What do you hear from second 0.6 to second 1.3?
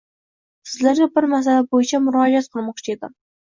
Sizlarga bir